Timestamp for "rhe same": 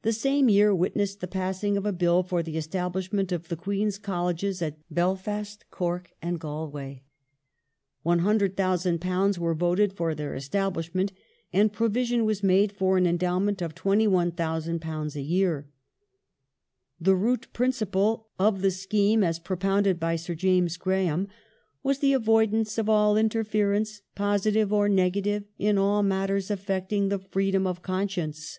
0.08-0.48